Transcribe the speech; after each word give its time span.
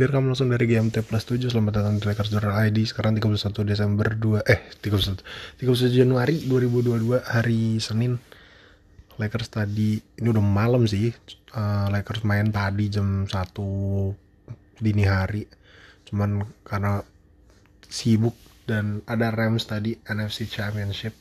Direkam 0.00 0.32
langsung 0.32 0.48
dari 0.48 0.64
GMT 0.64 1.04
Plus 1.04 1.28
7 1.28 1.52
Selamat 1.52 1.76
datang 1.76 2.00
di 2.00 2.08
Lakers 2.08 2.32
Journal 2.32 2.56
ID 2.72 2.88
Sekarang 2.88 3.20
31 3.20 3.36
Desember 3.68 4.08
2 4.08 4.48
Eh 4.48 4.60
31 4.80 5.20
31 5.60 5.92
Januari 5.92 6.40
2022 6.48 7.20
Hari 7.20 7.76
Senin. 7.84 8.16
Lakers 9.20 9.52
tadi 9.52 10.00
Ini 10.00 10.24
udah 10.32 10.40
malam 10.40 10.88
sih. 10.88 11.12
Uh, 11.52 11.92
Lakers 11.92 12.24
main 12.24 12.48
tadi 12.48 12.88
jam 12.88 13.28
1 13.28 14.80
Dini 14.80 15.04
hari. 15.04 15.44
Cuman 16.08 16.48
karena 16.64 17.04
Sibuk 17.84 18.40
Dan 18.64 19.04
ada 19.04 19.28
Rams 19.28 19.68
tadi 19.68 20.00
NFC 20.08 20.48
Championship. 20.48 21.12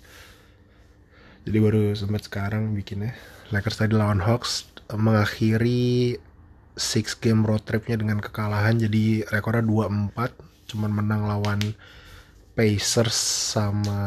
Jadi 1.44 1.58
baru 1.60 1.92
sempat 2.00 2.32
sekarang 2.32 2.72
bikinnya. 2.72 3.12
Lakers 3.52 3.84
tadi 3.84 3.92
lawan 3.92 4.24
Hawks 4.24 4.72
Mengakhiri 4.96 6.16
six 6.80 7.14
game 7.20 7.44
road 7.44 7.62
tripnya 7.68 8.00
dengan 8.00 8.24
kekalahan. 8.24 8.80
Jadi 8.80 9.28
rekornya 9.28 9.62
2-4 9.62 10.72
cuman 10.74 10.92
menang 10.94 11.26
lawan 11.28 11.60
Pacers 12.54 13.16
sama 13.56 14.02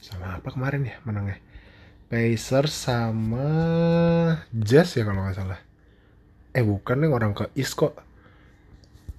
sama 0.00 0.36
apa 0.36 0.48
kemarin 0.52 0.84
ya 0.84 0.96
menangnya? 1.08 1.38
Pacers 2.10 2.74
sama 2.90 3.46
Jazz 4.50 4.98
ya 4.98 5.06
kalau 5.06 5.24
nggak 5.24 5.38
salah. 5.38 5.60
Eh 6.52 6.66
bukan 6.66 7.00
nih 7.00 7.08
orang 7.08 7.32
ke 7.32 7.48
East 7.54 7.78
kok? 7.78 7.96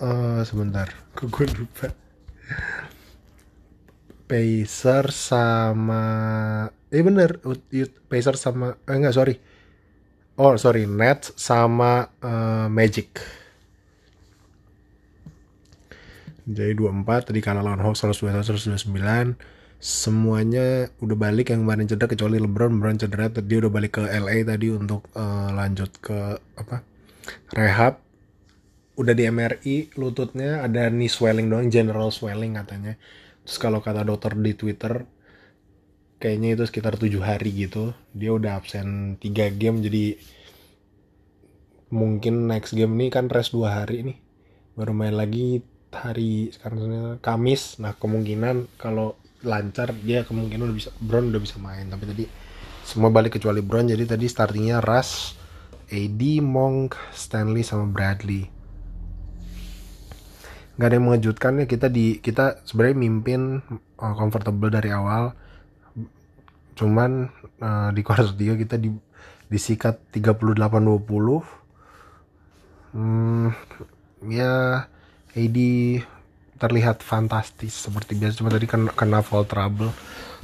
Uh, 0.01 0.45
sebentar 0.45 0.89
gue 1.17 1.47
lupa. 1.57 1.89
Pacers 4.29 5.17
sama 5.33 6.03
eh 6.91 7.03
bener 7.03 7.39
Pacers 8.07 8.39
sama 8.39 8.79
eh 8.87 8.95
enggak 8.95 9.15
sorry 9.15 9.35
oh 10.37 10.55
sorry 10.55 10.87
Nets 10.87 11.35
sama 11.35 12.11
uh, 12.23 12.67
Magic. 12.71 13.19
Jadi 16.51 16.73
24 16.75 17.31
tadi 17.31 17.39
kalah 17.39 17.63
lawan 17.63 17.79
Hawks 17.79 18.03
121 18.03 18.77
129 18.83 19.61
semuanya 19.81 20.93
udah 21.01 21.17
balik 21.17 21.49
yang 21.49 21.65
kemarin 21.65 21.89
cedera 21.89 22.05
kecuali 22.05 22.37
LeBron 22.37 22.69
LeBron 22.77 22.97
cedera. 23.01 23.33
Dia 23.33 23.57
udah 23.65 23.71
balik 23.73 23.97
ke 23.97 24.03
LA 24.05 24.45
tadi 24.45 24.69
untuk 24.69 25.09
uh, 25.17 25.49
lanjut 25.49 25.89
ke 25.97 26.37
apa 26.37 26.85
rehab. 27.57 27.97
Udah 28.93 29.17
di 29.17 29.25
MRI 29.25 29.97
lututnya 29.97 30.61
ada 30.61 30.93
knee 30.93 31.09
swelling 31.09 31.49
doang 31.49 31.73
general 31.73 32.13
swelling 32.13 32.61
katanya. 32.61 32.93
Terus 33.41 33.57
kalau 33.57 33.81
kata 33.81 34.05
dokter 34.05 34.37
di 34.37 34.53
Twitter 34.53 35.01
kayaknya 36.21 36.53
itu 36.53 36.63
sekitar 36.69 37.01
tujuh 37.01 37.25
hari 37.25 37.49
gitu. 37.51 37.97
Dia 38.13 38.37
udah 38.37 38.61
absen 38.61 39.17
tiga 39.17 39.49
game 39.49 39.81
jadi 39.81 40.21
mungkin 41.91 42.47
next 42.47 42.77
game 42.77 42.93
ini 43.01 43.09
kan 43.09 43.27
rest 43.27 43.57
dua 43.57 43.81
hari 43.81 44.05
nih. 44.05 44.17
Baru 44.77 44.93
main 44.93 45.17
lagi 45.17 45.65
hari 45.89 46.53
sekarang 46.53 47.17
Kamis. 47.19 47.81
Nah 47.81 47.97
kemungkinan 47.97 48.77
kalau 48.77 49.17
lancar 49.41 49.91
dia 50.05 50.21
kemungkinan 50.21 50.69
udah 50.69 50.77
bisa 50.77 50.89
Brown 51.01 51.33
udah 51.33 51.41
bisa 51.41 51.57
main. 51.57 51.89
Tapi 51.89 52.05
tadi 52.05 52.25
semua 52.85 53.09
balik 53.09 53.41
kecuali 53.41 53.65
Brown 53.65 53.89
jadi 53.89 54.05
tadi 54.05 54.29
startingnya 54.29 54.79
Russ 54.79 55.33
AD 55.91 56.21
Monk 56.39 56.95
Stanley 57.11 57.65
sama 57.65 57.89
Bradley. 57.89 58.47
Nggak 60.79 60.87
ada 60.87 60.95
yang 60.95 61.05
mengejutkan 61.11 61.53
ya 61.61 61.65
kita 61.67 61.91
di 61.91 62.23
kita 62.23 62.63
sebenarnya 62.63 62.97
mimpin 62.97 63.59
uh, 63.99 64.15
comfortable 64.15 64.71
dari 64.71 64.89
awal 64.89 65.35
cuman 66.81 67.29
uh, 67.61 67.93
di 67.93 68.01
kuarter 68.01 68.33
3 68.33 68.57
kita 68.57 68.81
di 68.81 68.89
disikat 69.51 70.09
38-20 70.09 71.05
hmm, 72.97 73.47
ya 74.33 74.87
AD 75.37 75.57
terlihat 76.57 77.05
fantastis 77.05 77.73
seperti 77.73 78.17
biasa. 78.17 78.41
Cuma 78.41 78.49
tadi 78.49 78.65
kena, 78.65 78.89
kena 78.95 79.21
fall 79.21 79.45
trouble. 79.45 79.93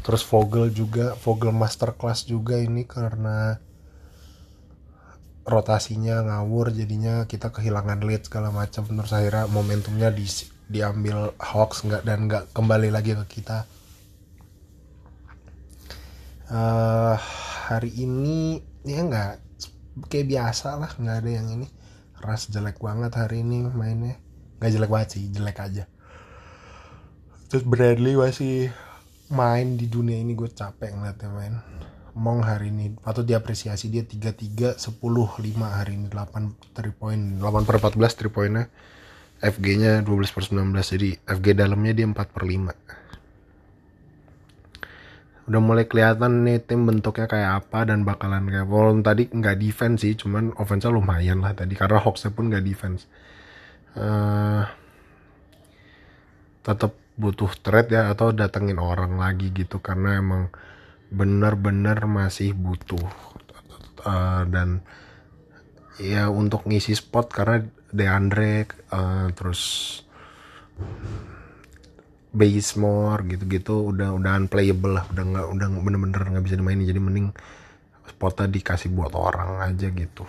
Terus 0.06 0.22
Vogel 0.28 0.70
juga 0.74 1.18
Vogel 1.18 1.54
masterclass 1.56 2.26
juga 2.28 2.58
ini 2.60 2.86
karena 2.86 3.58
rotasinya 5.48 6.28
ngawur 6.28 6.76
jadinya 6.76 7.24
kita 7.30 7.50
kehilangan 7.54 8.04
lead 8.04 8.28
segala 8.28 8.52
macam. 8.52 8.84
Terus 8.86 9.14
akhirnya 9.14 9.46
momentumnya 9.48 10.10
di, 10.12 10.26
diambil 10.68 11.32
Hawks 11.40 11.86
nggak 11.86 12.04
dan 12.04 12.28
nggak 12.28 12.44
kembali 12.52 12.90
lagi 12.92 13.16
ke 13.24 13.40
kita 13.40 13.77
uh, 16.52 17.16
hari 17.68 17.92
ini 17.96 18.64
ya 18.88 19.04
nggak 19.04 19.32
kayak 20.08 20.28
biasa 20.28 20.80
lah 20.80 20.92
nggak 20.96 21.18
ada 21.24 21.32
yang 21.32 21.48
ini. 21.52 21.68
Ras 22.18 22.50
jelek 22.50 22.82
banget 22.82 23.14
hari 23.14 23.46
ini 23.46 23.68
mainnya. 23.70 24.18
Nggak 24.58 24.72
jelek 24.74 24.92
banget 24.92 25.10
sih 25.18 25.24
jelek 25.30 25.58
aja. 25.62 25.84
Terus 27.48 27.64
Bradley 27.64 28.18
masih 28.18 28.72
main 29.32 29.76
di 29.76 29.88
dunia 29.88 30.20
ini 30.20 30.36
gue 30.36 30.50
capek 30.52 30.96
ngeliatnya 30.96 31.30
main. 31.32 31.54
Mong 32.18 32.42
hari 32.42 32.74
ini 32.74 32.98
patut 32.98 33.22
diapresiasi 33.22 33.94
dia 33.94 34.02
3-3 34.02 34.82
10 34.82 34.82
5 34.82 35.38
hari 35.62 35.94
ini 36.02 36.10
8 36.10 36.74
3 36.74 36.90
point 36.98 37.24
8 37.38 37.70
per 37.70 37.78
14 37.78 38.26
3 38.26 38.34
poinnya 38.34 38.66
FG 39.38 39.66
nya 39.78 40.02
12 40.02 40.34
per 40.34 40.42
19 40.50 40.74
jadi 40.74 41.10
FG 41.30 41.46
dalamnya 41.54 41.94
dia 41.94 42.10
4 42.10 42.18
per 42.18 42.42
5 42.42 43.07
udah 45.48 45.62
mulai 45.64 45.88
kelihatan 45.88 46.44
nih 46.44 46.60
tim 46.60 46.84
bentuknya 46.84 47.24
kayak 47.32 47.52
apa 47.64 47.88
dan 47.88 48.04
bakalan 48.04 48.44
kayak 48.52 48.68
walaupun 48.68 49.00
tadi 49.00 49.32
nggak 49.32 49.56
defense 49.56 50.04
sih 50.04 50.20
cuman 50.20 50.52
offense 50.60 50.84
lumayan 50.92 51.40
lah 51.40 51.56
tadi 51.56 51.72
karena 51.72 52.04
Hawksnya 52.04 52.36
pun 52.36 52.52
nggak 52.52 52.66
defense. 52.68 53.08
Uh, 53.96 54.68
tetap 56.68 56.94
butuh 57.16 57.50
trade 57.64 57.96
ya 57.96 58.12
atau 58.12 58.36
datengin 58.36 58.78
orang 58.78 59.16
lagi 59.16 59.50
gitu 59.56 59.80
karena 59.80 60.20
emang 60.20 60.52
bener-bener 61.10 62.04
masih 62.04 62.52
butuh. 62.52 63.08
Uh, 64.04 64.44
dan 64.52 64.84
ya 65.98 66.28
untuk 66.28 66.68
ngisi 66.68 66.94
spot 66.94 67.32
karena 67.32 67.64
DeAndre 67.96 68.68
uh, 68.92 69.32
terus 69.32 69.62
more 72.34 73.22
gitu-gitu 73.24 73.96
udah 73.96 74.14
udah 74.20 74.32
unplayable 74.36 75.00
lah 75.00 75.06
udah 75.10 75.24
nggak 75.24 75.46
udah 75.58 75.68
bener-bener 75.80 76.22
nggak 76.36 76.44
bisa 76.44 76.56
dimainin. 76.60 76.88
Jadi 76.88 77.00
mending 77.00 77.28
spotnya 78.08 78.48
dikasih 78.52 78.92
buat 78.92 79.14
orang 79.16 79.64
aja 79.64 79.88
gitu. 79.92 80.28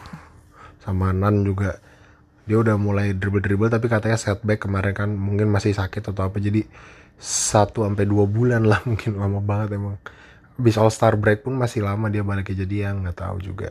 Sama 0.82 1.10
Nan 1.10 1.42
juga 1.42 1.78
dia 2.48 2.56
udah 2.56 2.80
mulai 2.80 3.12
dribble-dribble 3.12 3.68
tapi 3.68 3.92
katanya 3.92 4.16
setback 4.16 4.64
kemarin 4.64 4.94
kan 4.96 5.10
mungkin 5.12 5.52
masih 5.52 5.74
sakit 5.74 6.14
atau 6.14 6.28
apa. 6.28 6.38
Jadi 6.38 6.64
satu 7.18 7.82
sampai 7.82 8.06
dua 8.06 8.24
bulan 8.30 8.62
lah 8.64 8.80
mungkin 8.88 9.18
lama 9.18 9.42
banget 9.42 9.76
emang. 9.76 9.98
Bis 10.58 10.74
All 10.74 10.90
Star 10.90 11.14
break 11.14 11.46
pun 11.46 11.54
masih 11.54 11.86
lama 11.86 12.10
dia 12.10 12.26
balik 12.26 12.50
jadi 12.50 12.90
yang 12.90 13.06
nggak 13.06 13.18
tahu 13.18 13.38
juga. 13.42 13.70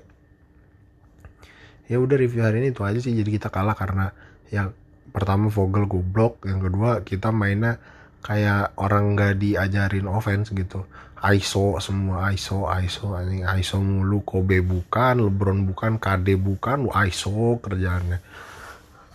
Ya 1.88 2.00
udah 2.04 2.20
review 2.20 2.44
hari 2.44 2.60
ini 2.64 2.76
itu 2.76 2.84
aja 2.84 3.00
sih 3.00 3.16
jadi 3.16 3.40
kita 3.40 3.48
kalah 3.48 3.76
karena 3.76 4.12
yang 4.52 4.76
pertama 5.12 5.48
Vogel 5.48 5.88
goblok 5.88 6.44
yang 6.44 6.60
kedua 6.60 7.02
kita 7.04 7.32
mainnya 7.32 7.80
kayak 8.28 8.76
orang 8.76 9.16
nggak 9.16 9.40
diajarin 9.40 10.12
offense 10.12 10.52
gitu. 10.52 10.84
ISO 11.18 11.80
semua 11.80 12.30
ISO 12.36 12.68
ISO 12.68 13.16
anjing. 13.16 13.48
ISO 13.48 13.80
mulu 13.80 14.22
Kobe 14.28 14.60
bukan 14.60 15.24
LeBron 15.24 15.64
bukan 15.64 15.96
KD 15.96 16.36
bukan 16.36 16.92
ISO 17.08 17.64
kerjaannya. 17.64 18.20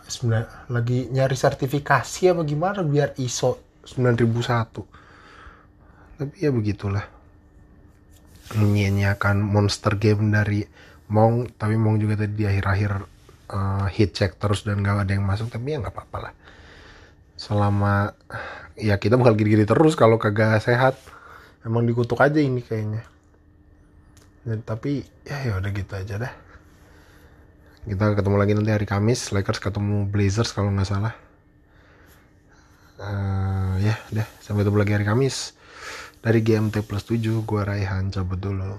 Sebenarnya 0.09 0.49
lagi 0.73 1.13
nyari 1.13 1.37
sertifikasi 1.37 2.33
apa 2.33 2.43
gimana 2.49 2.81
biar 2.81 3.15
ISO 3.21 3.85
9001 3.85 5.03
tapi 6.19 6.39
ya 6.39 6.51
begitulah. 6.55 7.05
Menyanyiakan 8.53 9.41
monster 9.41 9.97
game 9.97 10.33
dari 10.33 10.65
Mong 11.13 11.57
tapi 11.61 11.77
Mong 11.77 12.01
juga 12.01 12.25
tadi 12.25 12.33
di 12.37 12.45
akhir-akhir 12.49 12.93
uh, 13.53 13.87
hit 13.93 14.17
check 14.17 14.37
terus 14.41 14.65
dan 14.65 14.81
gak 14.81 15.05
ada 15.05 15.13
yang 15.13 15.25
masuk 15.25 15.53
tapi 15.53 15.77
ya 15.77 15.81
nggak 15.81 15.93
apa-apa 15.93 16.19
lah 16.29 16.33
selama 17.37 18.15
ya 18.79 18.97
kita 18.97 19.19
bakal 19.21 19.37
gini-gini 19.37 19.65
terus 19.69 19.95
kalau 19.99 20.17
kagak 20.17 20.61
sehat. 20.63 20.97
Emang 21.63 21.87
dikutuk 21.87 22.19
aja 22.19 22.43
ini 22.43 22.59
kayaknya. 22.59 23.07
Dan, 24.43 24.67
tapi 24.67 25.07
ya 25.23 25.39
ya 25.47 25.63
udah 25.63 25.71
gitu 25.71 25.93
aja 25.95 26.19
dah. 26.19 26.33
Kita 27.87 28.19
ketemu 28.19 28.37
lagi 28.39 28.53
nanti 28.59 28.71
hari 28.75 28.87
Kamis 28.87 29.31
Lakers 29.31 29.63
ketemu 29.63 30.11
Blazers 30.11 30.51
kalau 30.51 30.75
nggak 30.75 30.89
salah. 30.91 31.15
Uh, 33.03 33.75
ya 33.83 33.99
deh 34.15 34.27
sampai 34.43 34.67
ketemu 34.67 34.79
lagi 34.83 34.93
hari 34.99 35.07
Kamis. 35.07 35.55
Dari 36.23 36.39
GMT 36.43 36.87
plus 36.87 37.07
7 37.07 37.43
gua 37.47 37.67
Raihan 37.67 38.11
cabut 38.11 38.39
dulu 38.39 38.79